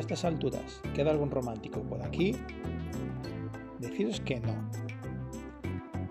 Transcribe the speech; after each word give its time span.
estas 0.00 0.24
alturas 0.24 0.80
queda 0.94 1.10
algún 1.10 1.30
romántico 1.30 1.80
por 1.82 2.02
aquí, 2.02 2.36
deciros 3.78 4.20
que 4.20 4.40
no. 4.40 4.54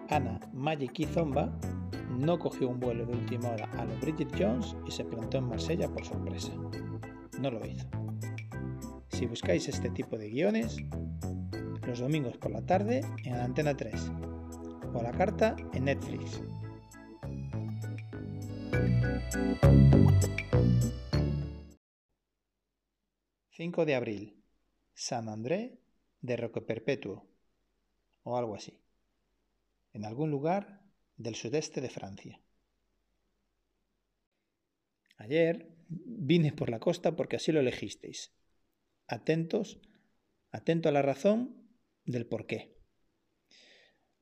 Ana 0.09 0.39
Magic 0.54 0.99
y 0.99 1.05
Zomba 1.05 1.52
no 2.09 2.39
cogió 2.39 2.70
un 2.70 2.79
vuelo 2.79 3.05
de 3.05 3.13
última 3.13 3.49
hora 3.49 3.70
a 3.77 3.85
lo 3.85 3.95
Bridget 3.98 4.31
Jones 4.38 4.75
y 4.88 4.91
se 4.91 5.03
plantó 5.03 5.38
en 5.38 5.49
Marsella 5.49 5.89
por 5.89 6.05
sorpresa. 6.05 6.52
No 7.39 7.52
lo 7.52 7.66
hizo. 7.66 7.85
Si 9.09 9.25
buscáis 9.25 9.67
este 9.67 9.89
tipo 9.89 10.17
de 10.17 10.29
guiones, 10.29 10.77
los 11.88 11.99
domingos 11.99 12.38
por 12.38 12.52
la 12.52 12.61
tarde 12.61 13.02
en 13.23 13.36
Antena 13.36 13.75
3 13.75 14.11
o 14.94 14.99
a 14.99 15.03
la 15.03 15.11
carta 15.11 15.55
en 15.73 15.86
Netflix. 15.86 16.41
5 23.55 23.86
de 23.86 23.95
abril. 23.95 24.44
San 24.94 25.30
André 25.30 25.80
de 26.20 26.36
Roque 26.36 26.59
Perpetuo 26.59 27.26
o 28.23 28.38
algo 28.38 28.55
así. 28.55 28.81
En 29.94 30.04
algún 30.04 30.30
lugar 30.30 30.81
del 31.16 31.36
sudeste 31.36 31.80
de 31.80 31.90
Francia. 31.90 32.41
Ayer 35.16 35.70
vine 35.88 36.52
por 36.52 36.70
la 36.70 36.80
costa 36.80 37.16
porque 37.16 37.38
así 37.38 37.54
lo 37.54 37.62
elegisteis. 37.62 38.34
Atentos, 39.08 39.80
atento 40.52 40.90
a 40.90 40.92
la 40.92 41.02
razón 41.02 41.70
del 42.03 42.26
por 42.26 42.48
qué. 42.48 42.76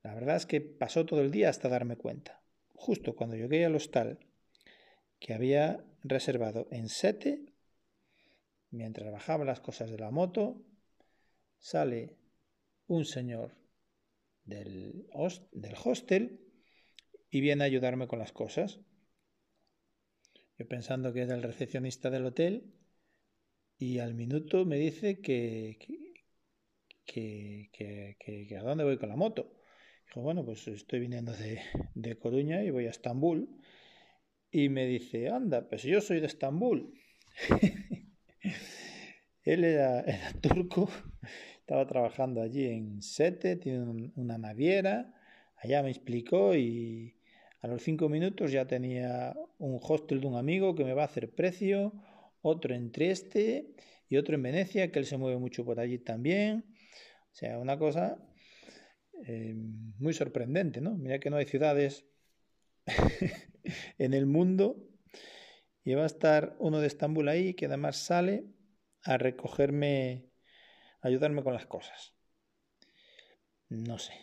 La 0.04 0.14
verdad 0.14 0.36
es 0.36 0.46
que 0.46 0.60
pasó 0.60 1.06
todo 1.06 1.22
el 1.22 1.32
día 1.32 1.48
hasta 1.48 1.68
darme 1.68 1.96
cuenta. 1.96 2.44
Justo 2.74 3.16
cuando 3.16 3.34
llegué 3.34 3.64
al 3.64 3.74
hostal 3.74 4.20
que 5.18 5.34
había 5.34 5.84
reservado 6.04 6.68
en 6.70 6.88
Sete, 6.88 7.53
mientras 8.74 9.10
bajaba 9.10 9.44
las 9.44 9.60
cosas 9.60 9.90
de 9.90 9.98
la 9.98 10.10
moto, 10.10 10.62
sale 11.58 12.16
un 12.86 13.04
señor 13.04 13.56
del, 14.44 15.06
del 15.52 15.74
hostel 15.82 16.40
y 17.30 17.40
viene 17.40 17.64
a 17.64 17.66
ayudarme 17.66 18.06
con 18.06 18.18
las 18.18 18.32
cosas. 18.32 18.80
Yo 20.58 20.68
pensando 20.68 21.12
que 21.12 21.22
es 21.22 21.30
el 21.30 21.42
recepcionista 21.42 22.10
del 22.10 22.26
hotel 22.26 22.72
y 23.78 23.98
al 23.98 24.14
minuto 24.14 24.64
me 24.64 24.76
dice 24.76 25.20
que, 25.20 25.78
que, 27.04 27.70
que, 27.72 28.56
a 28.56 28.62
dónde 28.62 28.84
voy 28.84 28.98
con 28.98 29.08
la 29.08 29.16
moto. 29.16 29.52
Dijo, 30.06 30.20
bueno, 30.20 30.44
pues 30.44 30.68
estoy 30.68 31.00
viniendo 31.00 31.32
de, 31.32 31.60
de 31.94 32.18
Coruña 32.18 32.62
y 32.62 32.70
voy 32.70 32.86
a 32.86 32.90
Estambul. 32.90 33.48
Y 34.50 34.68
me 34.68 34.86
dice, 34.86 35.28
anda, 35.28 35.68
pues 35.68 35.82
yo 35.82 36.00
soy 36.00 36.20
de 36.20 36.26
Estambul. 36.26 36.94
Él 39.44 39.64
era, 39.64 40.04
turco, 40.40 40.88
estaba 41.60 41.86
trabajando 41.86 42.42
allí 42.42 42.66
en 42.66 43.02
Sete, 43.02 43.56
tiene 43.56 44.12
una 44.16 44.38
naviera. 44.38 45.14
Allá 45.56 45.82
me 45.82 45.90
explicó 45.90 46.54
y, 46.54 47.14
a 47.60 47.66
los 47.66 47.82
cinco 47.82 48.10
minutos 48.10 48.52
ya 48.52 48.66
tenía 48.66 49.34
un 49.58 49.78
hostel 49.80 50.20
de 50.20 50.26
un 50.26 50.36
amigo 50.36 50.74
que 50.74 50.84
me 50.84 50.92
va 50.92 51.02
a 51.02 51.06
hacer 51.06 51.30
precio, 51.30 51.94
otro 52.42 52.74
en 52.74 52.92
Trieste 52.92 53.74
y 54.10 54.18
otro 54.18 54.34
en 54.34 54.42
Venecia, 54.42 54.92
que 54.92 54.98
él 54.98 55.06
se 55.06 55.16
mueve 55.16 55.38
mucho 55.38 55.64
por 55.64 55.80
allí 55.80 55.98
también. 55.98 56.66
O 57.32 57.34
sea, 57.34 57.58
una 57.58 57.78
cosa 57.78 58.18
eh, 59.26 59.54
muy 59.98 60.12
sorprendente, 60.12 60.82
¿no? 60.82 60.94
Mira 60.94 61.18
que 61.18 61.30
no 61.30 61.36
hay 61.36 61.46
ciudades 61.46 62.04
en 63.98 64.12
el 64.12 64.26
mundo 64.26 64.76
y 65.84 65.94
va 65.94 66.02
a 66.02 66.06
estar 66.06 66.56
uno 66.58 66.80
de 66.80 66.86
Estambul 66.86 67.28
ahí 67.28 67.54
que 67.54 67.64
además 67.64 67.96
sale 67.96 68.44
a 69.04 69.18
recogerme, 69.18 70.30
ayudarme 71.00 71.42
con 71.42 71.54
las 71.54 71.66
cosas. 71.66 72.14
No 73.68 73.98
sé. 73.98 74.14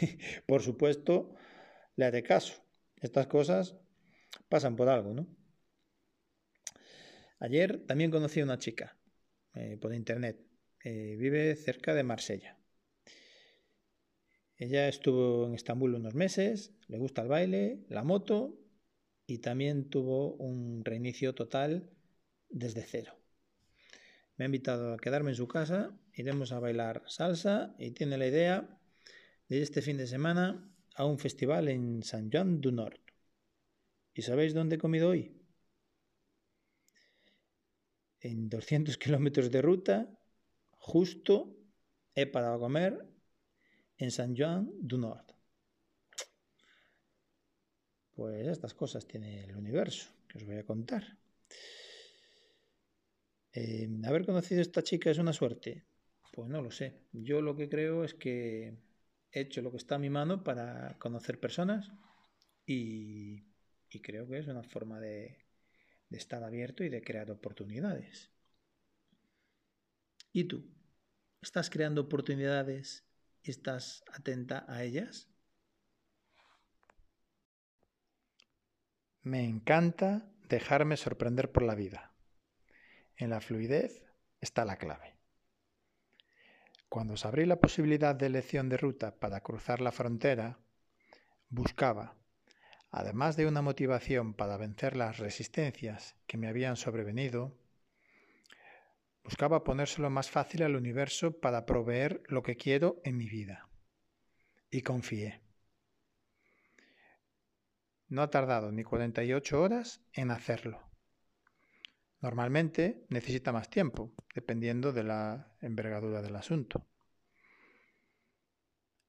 Por 0.46 0.62
supuesto, 0.62 1.34
le 1.96 2.06
haré 2.06 2.22
caso. 2.22 2.62
Estas 2.96 3.26
cosas 3.26 3.76
pasan 4.48 4.76
por 4.76 4.88
algo, 4.88 5.14
¿no? 5.14 5.26
Ayer 7.38 7.86
también 7.86 8.10
conocí 8.10 8.40
a 8.40 8.44
una 8.44 8.58
chica 8.58 8.98
eh, 9.54 9.78
por 9.80 9.94
internet. 9.94 10.38
Eh, 10.84 11.16
vive 11.18 11.56
cerca 11.56 11.94
de 11.94 12.02
Marsella. 12.02 12.58
Ella 14.56 14.88
estuvo 14.88 15.46
en 15.46 15.54
Estambul 15.54 15.94
unos 15.94 16.14
meses, 16.14 16.74
le 16.86 16.98
gusta 16.98 17.22
el 17.22 17.28
baile, 17.28 17.86
la 17.88 18.04
moto 18.04 18.58
y 19.26 19.38
también 19.38 19.88
tuvo 19.88 20.34
un 20.34 20.84
reinicio 20.84 21.34
total 21.34 21.90
desde 22.50 22.82
cero. 22.82 23.19
Me 24.40 24.44
ha 24.44 24.46
invitado 24.46 24.94
a 24.94 24.96
quedarme 24.96 25.32
en 25.32 25.36
su 25.36 25.46
casa, 25.46 25.94
iremos 26.14 26.50
a 26.52 26.60
bailar 26.60 27.02
salsa 27.06 27.74
y 27.78 27.90
tiene 27.90 28.16
la 28.16 28.26
idea 28.26 28.80
de 29.46 29.56
ir 29.56 29.62
este 29.62 29.82
fin 29.82 29.98
de 29.98 30.06
semana 30.06 30.66
a 30.94 31.04
un 31.04 31.18
festival 31.18 31.68
en 31.68 32.02
San 32.02 32.30
Juan 32.30 32.58
du 32.62 32.72
Nord. 32.72 33.00
¿Y 34.14 34.22
sabéis 34.22 34.54
dónde 34.54 34.76
he 34.76 34.78
comido 34.78 35.10
hoy? 35.10 35.36
En 38.20 38.48
200 38.48 38.96
kilómetros 39.04 39.50
de 39.50 39.60
ruta, 39.60 40.08
justo 40.70 41.54
he 42.14 42.24
parado 42.24 42.54
a 42.54 42.60
comer 42.60 43.06
en 43.98 44.10
San 44.10 44.34
Juan 44.34 44.70
du 44.80 44.96
Nord. 44.96 45.34
Pues 48.12 48.48
estas 48.48 48.72
cosas 48.72 49.06
tiene 49.06 49.44
el 49.44 49.54
universo, 49.54 50.08
que 50.26 50.38
os 50.38 50.46
voy 50.46 50.56
a 50.56 50.64
contar. 50.64 51.18
Eh, 53.52 53.88
haber 54.04 54.24
conocido 54.24 54.60
a 54.60 54.62
esta 54.62 54.82
chica 54.82 55.10
es 55.10 55.18
una 55.18 55.32
suerte. 55.32 55.84
Pues 56.32 56.48
no 56.48 56.62
lo 56.62 56.70
sé. 56.70 57.06
Yo 57.12 57.40
lo 57.42 57.56
que 57.56 57.68
creo 57.68 58.04
es 58.04 58.14
que 58.14 58.76
he 59.32 59.40
hecho 59.40 59.62
lo 59.62 59.70
que 59.70 59.78
está 59.78 59.96
a 59.96 59.98
mi 59.98 60.10
mano 60.10 60.44
para 60.44 60.98
conocer 60.98 61.40
personas 61.40 61.90
y, 62.66 63.44
creo 64.02 64.28
que 64.28 64.38
es 64.38 64.46
una 64.46 64.62
forma 64.62 65.00
de, 65.00 65.46
de 66.08 66.18
estar 66.18 66.44
abierto 66.44 66.84
y 66.84 66.88
de 66.88 67.02
crear 67.02 67.30
oportunidades. 67.30 68.30
¿Y 70.32 70.44
tú? 70.44 70.64
¿Estás 71.42 71.70
creando 71.70 72.02
oportunidades 72.02 73.04
estás 73.42 74.04
atenta 74.12 74.64
a 74.68 74.84
ellas? 74.84 75.28
Me 79.22 79.44
encanta 79.44 80.30
dejarme 80.48 80.96
sorprender 80.96 81.52
por 81.52 81.62
la 81.62 81.74
vida. 81.74 82.09
En 83.20 83.28
la 83.28 83.42
fluidez 83.42 84.02
está 84.40 84.64
la 84.64 84.76
clave. 84.76 85.14
Cuando 86.88 87.12
os 87.14 87.26
abrí 87.26 87.44
la 87.44 87.60
posibilidad 87.60 88.14
de 88.14 88.24
elección 88.24 88.70
de 88.70 88.78
ruta 88.78 89.18
para 89.20 89.42
cruzar 89.42 89.82
la 89.82 89.92
frontera, 89.92 90.58
buscaba, 91.50 92.16
además 92.90 93.36
de 93.36 93.46
una 93.46 93.60
motivación 93.60 94.32
para 94.32 94.56
vencer 94.56 94.96
las 94.96 95.18
resistencias 95.18 96.16
que 96.26 96.38
me 96.38 96.48
habían 96.48 96.76
sobrevenido, 96.76 97.60
buscaba 99.22 99.64
ponérselo 99.64 100.08
más 100.08 100.30
fácil 100.30 100.62
al 100.62 100.74
universo 100.74 101.38
para 101.40 101.66
proveer 101.66 102.22
lo 102.26 102.42
que 102.42 102.56
quiero 102.56 103.02
en 103.04 103.18
mi 103.18 103.28
vida. 103.28 103.68
Y 104.70 104.80
confié. 104.80 105.42
No 108.08 108.22
ha 108.22 108.30
tardado 108.30 108.72
ni 108.72 108.82
48 108.82 109.60
horas 109.60 110.00
en 110.14 110.30
hacerlo. 110.30 110.89
Normalmente 112.20 113.06
necesita 113.08 113.52
más 113.52 113.70
tiempo, 113.70 114.12
dependiendo 114.34 114.92
de 114.92 115.04
la 115.04 115.52
envergadura 115.60 116.20
del 116.20 116.36
asunto. 116.36 116.86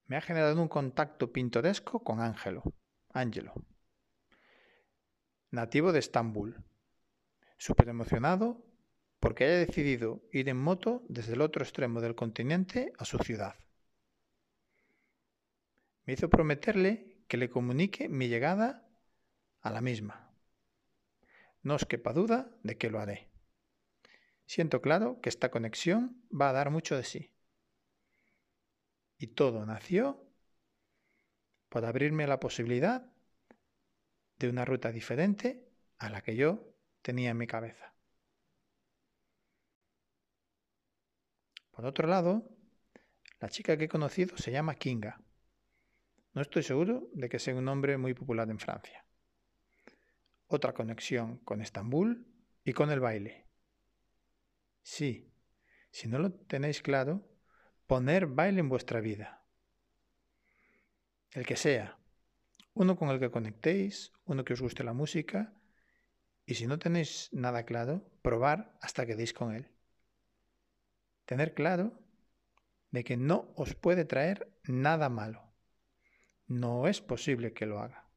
Me 0.05 0.17
ha 0.17 0.21
generado 0.21 0.61
un 0.61 0.67
contacto 0.67 1.31
pintoresco 1.31 2.03
con 2.03 2.21
Ángelo, 2.21 2.63
Ángelo, 3.13 3.53
nativo 5.51 5.91
de 5.91 5.99
Estambul, 5.99 6.63
súper 7.57 7.89
emocionado 7.89 8.65
porque 9.19 9.43
haya 9.43 9.57
decidido 9.57 10.23
ir 10.31 10.49
en 10.49 10.57
moto 10.57 11.03
desde 11.07 11.33
el 11.33 11.41
otro 11.41 11.63
extremo 11.63 12.01
del 12.01 12.15
continente 12.15 12.91
a 12.97 13.05
su 13.05 13.19
ciudad. 13.19 13.55
Me 16.05 16.13
hizo 16.13 16.29
prometerle 16.29 17.23
que 17.27 17.37
le 17.37 17.49
comunique 17.49 18.09
mi 18.09 18.27
llegada 18.27 18.89
a 19.61 19.69
la 19.69 19.81
misma. 19.81 20.30
No 21.63 21.75
os 21.75 21.85
quepa 21.85 22.13
duda 22.13 22.49
de 22.63 22.77
que 22.77 22.89
lo 22.89 22.99
haré. 22.99 23.29
Siento 24.45 24.81
claro 24.81 25.21
que 25.21 25.29
esta 25.29 25.51
conexión 25.51 26.25
va 26.29 26.49
a 26.49 26.53
dar 26.53 26.71
mucho 26.71 26.97
de 26.97 27.03
sí. 27.03 27.31
Y 29.17 29.27
todo 29.27 29.65
nació 29.65 30.25
por 31.69 31.85
abrirme 31.85 32.25
la 32.25 32.39
posibilidad 32.39 33.05
de 34.39 34.49
una 34.49 34.65
ruta 34.65 34.91
diferente 34.91 35.69
a 35.99 36.09
la 36.09 36.21
que 36.21 36.35
yo 36.35 36.73
tenía 37.03 37.29
en 37.29 37.37
mi 37.37 37.45
cabeza. 37.45 37.93
Por 41.69 41.85
otro 41.85 42.07
lado, 42.07 42.49
la 43.39 43.49
chica 43.49 43.77
que 43.77 43.85
he 43.85 43.89
conocido 43.89 44.35
se 44.37 44.51
llama 44.51 44.75
Kinga. 44.75 45.21
No 46.33 46.41
estoy 46.41 46.63
seguro 46.63 47.07
de 47.13 47.29
que 47.29 47.39
sea 47.39 47.55
un 47.55 47.65
nombre 47.65 47.97
muy 47.97 48.13
popular 48.13 48.49
en 48.49 48.59
Francia 48.59 49.05
otra 50.51 50.73
conexión 50.73 51.37
con 51.39 51.61
Estambul 51.61 52.27
y 52.63 52.73
con 52.73 52.91
el 52.91 52.99
baile. 52.99 53.47
Sí, 54.83 55.27
Si 55.93 56.07
no 56.07 56.19
lo 56.19 56.31
tenéis 56.31 56.81
claro, 56.81 57.27
poner 57.85 58.25
baile 58.25 58.61
en 58.61 58.69
vuestra 58.69 59.01
vida. 59.01 59.45
El 61.31 61.45
que 61.45 61.57
sea. 61.57 61.97
Uno 62.73 62.95
con 62.95 63.09
el 63.09 63.19
que 63.19 63.29
conectéis, 63.29 64.13
uno 64.23 64.45
que 64.45 64.53
os 64.53 64.61
guste 64.61 64.85
la 64.85 64.93
música. 64.93 65.53
Y 66.45 66.55
si 66.55 66.65
no 66.65 66.79
tenéis 66.79 67.29
nada 67.33 67.65
claro, 67.65 68.09
probar 68.21 68.77
hasta 68.81 69.05
que 69.05 69.17
deis 69.17 69.33
con 69.33 69.53
él. 69.53 69.69
Tener 71.25 71.53
claro 71.53 71.99
de 72.91 73.03
que 73.03 73.17
no 73.17 73.51
os 73.57 73.75
puede 73.75 74.05
traer 74.05 74.49
nada 74.63 75.09
malo. 75.09 75.53
No 76.47 76.87
es 76.87 77.01
posible 77.01 77.51
que 77.51 77.65
lo 77.65 77.79
haga. 77.79 78.09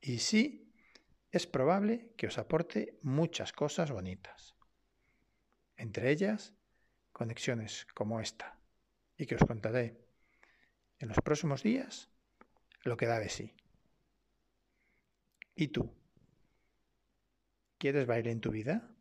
Y 0.00 0.18
sí, 0.18 0.63
es 1.34 1.48
probable 1.48 2.12
que 2.16 2.28
os 2.28 2.38
aporte 2.38 2.96
muchas 3.02 3.52
cosas 3.52 3.90
bonitas. 3.90 4.54
Entre 5.76 6.12
ellas, 6.12 6.54
conexiones 7.10 7.88
como 7.92 8.20
esta, 8.20 8.56
y 9.16 9.26
que 9.26 9.34
os 9.34 9.44
contaré 9.44 9.98
en 11.00 11.08
los 11.08 11.18
próximos 11.18 11.64
días 11.64 12.08
lo 12.84 12.96
que 12.96 13.06
da 13.06 13.18
de 13.18 13.28
sí. 13.28 13.52
¿Y 15.56 15.68
tú? 15.68 15.92
¿Quieres 17.78 18.06
baile 18.06 18.30
en 18.30 18.40
tu 18.40 18.52
vida? 18.52 18.93